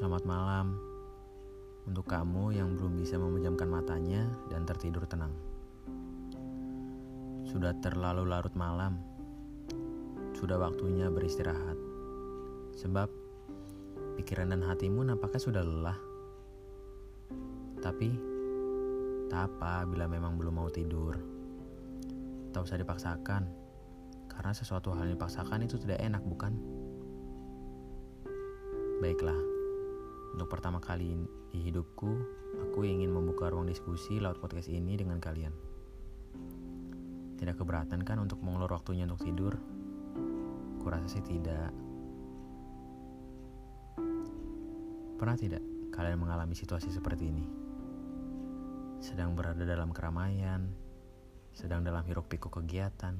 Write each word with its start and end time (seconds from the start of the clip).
Selamat 0.00 0.24
malam 0.24 0.80
untuk 1.84 2.08
kamu 2.08 2.56
yang 2.56 2.72
belum 2.72 2.96
bisa 2.96 3.20
memejamkan 3.20 3.68
matanya 3.68 4.32
dan 4.48 4.64
tertidur 4.64 5.04
tenang. 5.04 5.28
Sudah 7.44 7.76
terlalu 7.84 8.24
larut 8.24 8.56
malam, 8.56 8.96
sudah 10.32 10.56
waktunya 10.56 11.12
beristirahat, 11.12 11.76
sebab 12.80 13.12
pikiran 14.16 14.56
dan 14.56 14.64
hatimu 14.64 15.04
nampaknya 15.04 15.36
sudah 15.36 15.60
lelah. 15.60 16.00
Tapi, 17.84 18.08
tak 19.28 19.52
apa 19.52 19.84
bila 19.84 20.08
memang 20.08 20.40
belum 20.40 20.64
mau 20.64 20.72
tidur. 20.72 21.12
Tak 22.56 22.64
usah 22.64 22.80
dipaksakan, 22.80 23.52
karena 24.32 24.52
sesuatu 24.56 24.96
hal 24.96 25.12
yang 25.12 25.20
dipaksakan 25.20 25.60
itu 25.68 25.76
tidak 25.76 26.00
enak, 26.00 26.24
bukan? 26.24 26.56
Baiklah, 29.04 29.59
untuk 30.30 30.46
pertama 30.46 30.78
kali 30.78 31.26
di 31.50 31.58
hidupku, 31.58 32.10
aku 32.70 32.86
ingin 32.86 33.10
membuka 33.10 33.50
ruang 33.50 33.66
diskusi 33.66 34.22
lewat 34.22 34.38
podcast 34.38 34.70
ini 34.70 34.94
dengan 34.94 35.18
kalian. 35.18 35.50
Tidak 37.34 37.56
keberatan 37.58 38.06
kan 38.06 38.22
untuk 38.22 38.38
mengulur 38.44 38.70
waktunya 38.70 39.08
untuk 39.10 39.26
tidur? 39.26 39.58
Kurasa 40.78 41.10
sih 41.10 41.24
tidak. 41.24 41.74
Pernah 45.18 45.36
tidak 45.36 45.62
kalian 45.90 46.20
mengalami 46.20 46.54
situasi 46.54 46.94
seperti 46.94 47.28
ini? 47.28 47.44
Sedang 49.02 49.34
berada 49.34 49.64
dalam 49.66 49.90
keramaian, 49.90 50.68
sedang 51.56 51.82
dalam 51.82 52.04
hiruk 52.06 52.30
pikuk 52.30 52.62
kegiatan, 52.62 53.18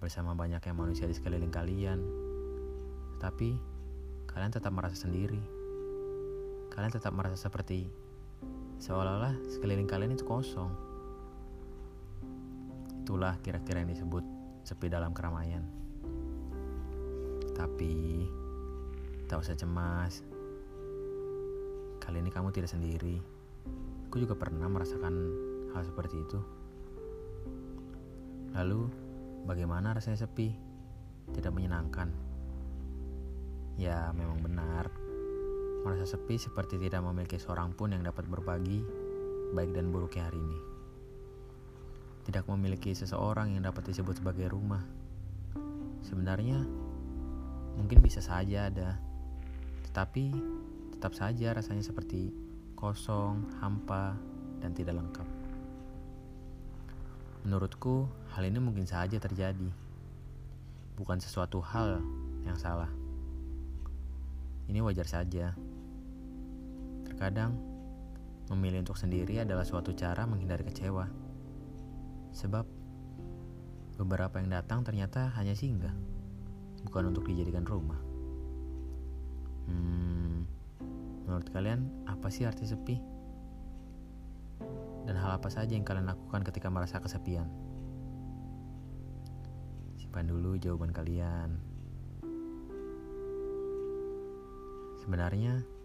bersama 0.00 0.32
banyaknya 0.32 0.72
manusia 0.72 1.04
di 1.04 1.12
sekeliling 1.12 1.52
kalian, 1.52 2.00
tapi 3.20 3.54
kalian 4.24 4.52
tetap 4.52 4.72
merasa 4.72 4.96
sendiri 4.96 5.59
kalian 6.70 6.94
tetap 6.94 7.10
merasa 7.10 7.34
seperti 7.36 7.90
seolah-olah 8.80 9.36
sekeliling 9.50 9.90
kalian 9.90 10.14
itu 10.14 10.24
kosong. 10.24 10.70
Itulah 13.02 13.36
kira-kira 13.42 13.82
yang 13.82 13.90
disebut 13.90 14.22
sepi 14.62 14.86
dalam 14.86 15.10
keramaian. 15.10 15.66
Tapi 17.52 18.24
tak 19.26 19.42
usah 19.42 19.58
cemas. 19.58 20.22
Kali 22.00 22.22
ini 22.22 22.30
kamu 22.32 22.54
tidak 22.54 22.72
sendiri. 22.72 23.20
Aku 24.08 24.22
juga 24.22 24.38
pernah 24.38 24.66
merasakan 24.70 25.14
hal 25.76 25.82
seperti 25.84 26.16
itu. 26.22 26.40
Lalu, 28.56 28.90
bagaimana 29.46 29.94
rasanya 29.94 30.26
sepi? 30.26 30.50
Tidak 31.30 31.52
menyenangkan. 31.54 32.10
Ya, 33.78 34.10
memang 34.16 34.42
benar 34.42 35.09
Merasa 35.80 36.04
sepi 36.04 36.36
seperti 36.36 36.76
tidak 36.76 37.00
memiliki 37.00 37.40
seorang 37.40 37.72
pun 37.72 37.96
yang 37.96 38.04
dapat 38.04 38.28
berbagi 38.28 38.84
baik 39.56 39.74
dan 39.74 39.90
buruknya 39.90 40.28
hari 40.28 40.38
ini. 40.38 40.60
Tidak 42.28 42.44
memiliki 42.46 42.92
seseorang 42.92 43.56
yang 43.56 43.64
dapat 43.64 43.90
disebut 43.90 44.20
sebagai 44.20 44.52
rumah. 44.52 44.84
Sebenarnya 46.04 46.62
mungkin 47.74 47.98
bisa 48.04 48.20
saja 48.20 48.68
ada, 48.68 49.00
tetapi 49.88 50.36
tetap 50.94 51.16
saja 51.16 51.56
rasanya 51.56 51.80
seperti 51.80 52.30
kosong, 52.76 53.48
hampa, 53.58 54.14
dan 54.60 54.76
tidak 54.76 55.00
lengkap. 55.00 55.28
Menurutku, 57.48 58.04
hal 58.36 58.44
ini 58.44 58.60
mungkin 58.60 58.84
saja 58.84 59.16
terjadi, 59.16 59.72
bukan 61.00 61.16
sesuatu 61.24 61.64
hal 61.64 62.04
yang 62.44 62.56
salah. 62.60 62.92
Ini 64.68 64.84
wajar 64.84 65.08
saja. 65.08 65.56
Terkadang, 67.20 67.52
memilih 68.48 68.80
untuk 68.80 68.96
sendiri 68.96 69.44
adalah 69.44 69.60
suatu 69.60 69.92
cara 69.92 70.24
menghindari 70.24 70.64
kecewa. 70.64 71.04
Sebab, 72.32 72.64
beberapa 74.00 74.40
yang 74.40 74.48
datang 74.48 74.80
ternyata 74.88 75.28
hanya 75.36 75.52
singgah, 75.52 75.92
bukan 76.88 77.12
untuk 77.12 77.28
dijadikan 77.28 77.68
rumah. 77.68 78.00
Hmm, 79.68 80.48
menurut 81.28 81.44
kalian, 81.52 81.92
apa 82.08 82.32
sih 82.32 82.48
arti 82.48 82.64
sepi? 82.64 82.96
Dan 85.04 85.12
hal 85.20 85.36
apa 85.36 85.52
saja 85.52 85.76
yang 85.76 85.84
kalian 85.84 86.08
lakukan 86.08 86.40
ketika 86.40 86.72
merasa 86.72 87.04
kesepian? 87.04 87.52
Simpan 90.00 90.24
dulu 90.24 90.56
jawaban 90.56 90.88
kalian. 90.88 91.60
Sebenarnya, 95.04 95.79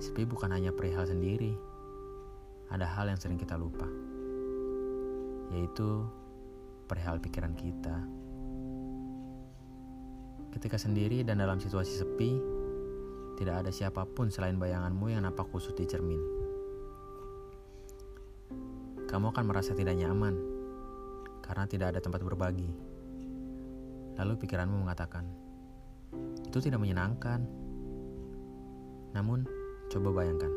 sepi 0.00 0.24
bukan 0.24 0.54
hanya 0.54 0.72
perihal 0.72 1.04
sendiri. 1.04 1.52
Ada 2.72 2.88
hal 2.88 3.12
yang 3.12 3.20
sering 3.20 3.36
kita 3.36 3.58
lupa, 3.60 3.84
yaitu 5.52 6.08
perihal 6.88 7.20
pikiran 7.20 7.52
kita. 7.52 7.96
Ketika 10.52 10.76
sendiri 10.76 11.24
dan 11.24 11.40
dalam 11.40 11.60
situasi 11.60 12.00
sepi, 12.00 12.36
tidak 13.36 13.64
ada 13.64 13.70
siapa 13.72 14.04
pun 14.04 14.28
selain 14.28 14.60
bayanganmu 14.60 15.12
yang 15.12 15.24
nampak 15.24 15.48
kusut 15.52 15.76
di 15.76 15.88
cermin. 15.88 16.20
Kamu 19.08 19.32
akan 19.32 19.44
merasa 19.44 19.76
tidak 19.76 19.96
nyaman 19.96 20.36
karena 21.44 21.64
tidak 21.68 21.96
ada 21.96 22.00
tempat 22.00 22.24
berbagi. 22.24 22.68
Lalu 24.16 24.32
pikiranmu 24.40 24.84
mengatakan, 24.84 25.28
"Itu 26.48 26.60
tidak 26.60 26.80
menyenangkan." 26.80 27.44
Namun, 29.12 29.44
coba 29.92 30.24
bayangkan, 30.24 30.48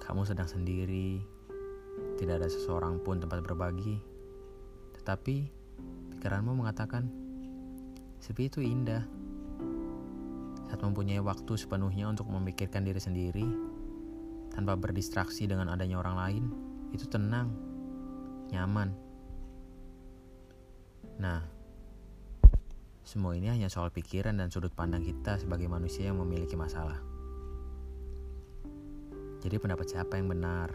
kamu 0.00 0.24
sedang 0.24 0.48
sendiri, 0.48 1.20
tidak 2.16 2.40
ada 2.40 2.48
seseorang 2.48 2.96
pun 3.04 3.20
tempat 3.20 3.44
berbagi, 3.44 4.00
tetapi 4.96 5.52
pikiranmu 6.16 6.56
mengatakan, 6.56 7.12
sepi 8.24 8.48
itu 8.48 8.64
indah. 8.64 9.04
Saat 10.72 10.80
mempunyai 10.80 11.20
waktu 11.20 11.60
sepenuhnya 11.60 12.08
untuk 12.08 12.32
memikirkan 12.32 12.88
diri 12.88 12.96
sendiri, 12.96 13.44
tanpa 14.48 14.80
berdistraksi 14.80 15.44
dengan 15.44 15.68
adanya 15.68 16.00
orang 16.00 16.16
lain, 16.16 16.44
itu 16.96 17.04
tenang, 17.04 17.52
nyaman. 18.48 18.96
Nah, 21.20 21.44
semua 23.04 23.36
ini 23.36 23.52
hanya 23.52 23.68
soal 23.68 23.92
pikiran 23.92 24.40
dan 24.40 24.48
sudut 24.48 24.72
pandang 24.72 25.04
kita 25.04 25.36
sebagai 25.36 25.68
manusia 25.68 26.08
yang 26.08 26.16
memiliki 26.16 26.56
masalah. 26.56 27.15
Jadi 29.46 29.62
pendapat 29.62 29.86
siapa 29.86 30.18
yang 30.18 30.26
benar? 30.26 30.74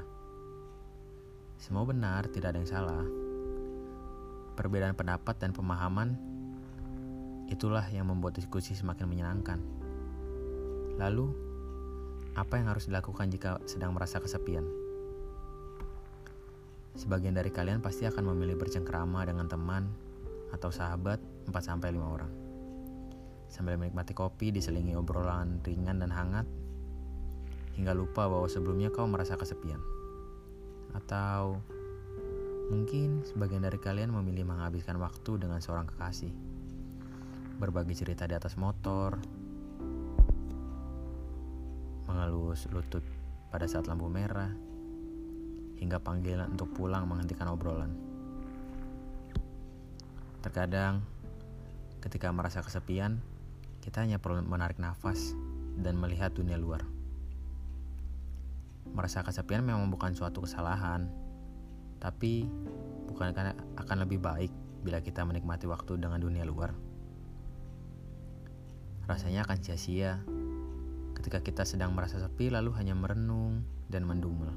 Semua 1.60 1.84
benar, 1.84 2.32
tidak 2.32 2.56
ada 2.56 2.64
yang 2.64 2.72
salah. 2.72 3.04
Perbedaan 4.56 4.96
pendapat 4.96 5.36
dan 5.44 5.52
pemahaman 5.52 6.16
itulah 7.52 7.84
yang 7.92 8.08
membuat 8.08 8.40
diskusi 8.40 8.72
semakin 8.72 9.12
menyenangkan. 9.12 9.60
Lalu, 10.96 11.36
apa 12.40 12.64
yang 12.64 12.72
harus 12.72 12.88
dilakukan 12.88 13.28
jika 13.28 13.60
sedang 13.68 13.92
merasa 13.92 14.24
kesepian? 14.24 14.64
Sebagian 16.96 17.36
dari 17.36 17.52
kalian 17.52 17.84
pasti 17.84 18.08
akan 18.08 18.24
memilih 18.32 18.56
bercengkrama 18.56 19.28
dengan 19.28 19.52
teman 19.52 19.92
atau 20.56 20.72
sahabat 20.72 21.20
4-5 21.52 22.00
orang. 22.00 22.32
Sambil 23.52 23.76
menikmati 23.76 24.16
kopi 24.16 24.56
diselingi 24.56 24.96
obrolan 24.96 25.60
ringan 25.60 26.00
dan 26.00 26.16
hangat, 26.16 26.48
hingga 27.76 27.96
lupa 27.96 28.28
bahwa 28.28 28.48
sebelumnya 28.48 28.92
kau 28.92 29.08
merasa 29.08 29.40
kesepian. 29.40 29.80
Atau 30.92 31.60
mungkin 32.72 33.24
sebagian 33.28 33.68
dari 33.68 33.80
kalian 33.80 34.16
memilih 34.16 34.48
menghabiskan 34.48 34.96
waktu 35.00 35.40
dengan 35.40 35.60
seorang 35.60 35.88
kekasih. 35.92 36.32
Berbagi 37.60 37.94
cerita 37.94 38.26
di 38.26 38.34
atas 38.34 38.58
motor, 38.58 39.20
mengelus 42.10 42.66
lutut 42.74 43.06
pada 43.54 43.68
saat 43.68 43.86
lampu 43.86 44.10
merah, 44.10 44.50
hingga 45.78 45.98
panggilan 46.02 46.54
untuk 46.54 46.72
pulang 46.74 47.06
menghentikan 47.06 47.50
obrolan. 47.50 47.92
Terkadang, 50.42 51.06
ketika 52.02 52.34
merasa 52.34 52.66
kesepian, 52.66 53.22
kita 53.82 54.02
hanya 54.02 54.18
perlu 54.18 54.42
menarik 54.42 54.82
nafas 54.82 55.38
dan 55.78 55.98
melihat 55.98 56.34
dunia 56.34 56.58
luar. 56.58 57.01
Merasa 58.90 59.22
kesepian 59.22 59.62
memang 59.62 59.94
bukan 59.94 60.18
suatu 60.18 60.42
kesalahan, 60.42 61.06
tapi 62.02 62.50
bukan 63.06 63.38
akan 63.78 63.98
lebih 64.02 64.18
baik 64.18 64.50
bila 64.82 64.98
kita 65.00 65.22
menikmati 65.22 65.70
waktu 65.70 66.02
dengan 66.02 66.18
dunia 66.18 66.42
luar. 66.42 66.74
Rasanya 69.06 69.46
akan 69.46 69.58
sia-sia 69.62 70.22
ketika 71.14 71.46
kita 71.46 71.64
sedang 71.68 71.94
merasa 71.94 72.18
sepi 72.18 72.50
lalu 72.50 72.74
hanya 72.82 72.98
merenung 72.98 73.62
dan 73.94 74.10
mendumel. 74.10 74.50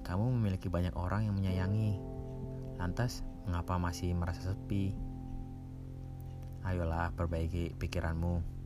Kamu 0.00 0.32
memiliki 0.40 0.72
banyak 0.72 0.96
orang 0.96 1.28
yang 1.28 1.36
menyayangi, 1.36 2.00
lantas 2.80 3.22
mengapa 3.44 3.76
masih 3.76 4.16
merasa 4.16 4.42
sepi? 4.42 4.96
Ayolah 6.64 7.12
perbaiki 7.12 7.76
pikiranmu. 7.76 8.58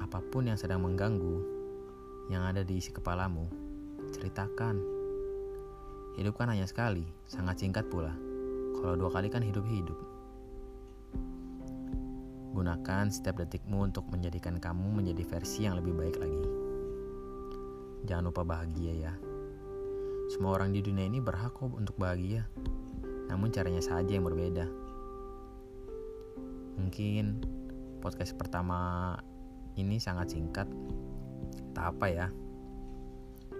apa 0.00 0.24
pun 0.32 0.48
yang 0.48 0.56
sedang 0.56 0.80
mengganggu, 0.80 1.59
yang 2.30 2.46
ada 2.46 2.62
di 2.62 2.78
isi 2.78 2.94
kepalamu, 2.94 3.50
ceritakan. 4.14 4.78
Hidup 6.14 6.38
kan 6.38 6.46
hanya 6.54 6.70
sekali, 6.70 7.02
sangat 7.26 7.58
singkat 7.58 7.90
pula. 7.90 8.14
Kalau 8.78 8.94
dua 8.94 9.10
kali 9.10 9.26
kan 9.26 9.42
hidup-hidup. 9.42 9.98
Gunakan 12.54 13.10
setiap 13.10 13.42
detikmu 13.42 13.90
untuk 13.90 14.06
menjadikan 14.14 14.62
kamu 14.62 15.02
menjadi 15.02 15.26
versi 15.26 15.66
yang 15.66 15.74
lebih 15.74 15.90
baik 15.90 16.16
lagi. 16.22 16.42
Jangan 18.06 18.30
lupa 18.30 18.46
bahagia 18.46 19.10
ya. 19.10 19.12
Semua 20.30 20.54
orang 20.54 20.70
di 20.70 20.86
dunia 20.86 21.10
ini 21.10 21.18
berhak 21.18 21.50
kok 21.58 21.74
untuk 21.74 21.98
bahagia. 21.98 22.46
Namun 23.26 23.50
caranya 23.50 23.82
saja 23.82 24.14
yang 24.14 24.22
berbeda. 24.22 24.70
Mungkin 26.78 27.42
podcast 27.98 28.38
pertama 28.38 29.14
ini 29.74 29.98
sangat 29.98 30.34
singkat. 30.38 30.70
Tak 31.76 31.96
apa 31.96 32.06
ya. 32.10 32.26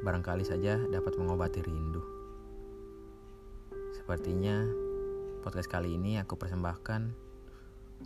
Barangkali 0.01 0.43
saja 0.43 0.81
dapat 0.91 1.15
mengobati 1.21 1.61
rindu. 1.61 2.03
Sepertinya 3.95 4.65
podcast 5.41 5.69
kali 5.71 5.95
ini 5.95 6.19
aku 6.19 6.35
persembahkan 6.35 7.12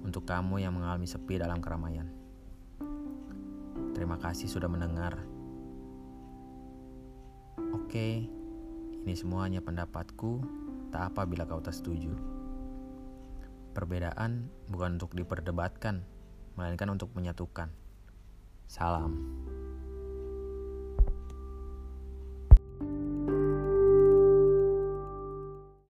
untuk 0.02 0.26
kamu 0.26 0.62
yang 0.64 0.74
mengalami 0.74 1.06
sepi 1.06 1.38
dalam 1.38 1.62
keramaian. 1.62 2.10
Terima 3.94 4.18
kasih 4.18 4.50
sudah 4.50 4.66
mendengar. 4.66 5.22
Oke, 7.70 8.26
ini 9.06 9.14
semuanya 9.14 9.62
pendapatku, 9.62 10.42
tak 10.90 11.14
apa 11.14 11.22
bila 11.30 11.46
kau 11.46 11.62
tak 11.62 11.78
setuju. 11.78 12.10
Perbedaan 13.70 14.50
bukan 14.66 14.98
untuk 14.98 15.14
diperdebatkan, 15.14 16.02
melainkan 16.58 16.90
untuk 16.90 17.14
menyatukan. 17.14 17.70
Salam. 18.66 19.14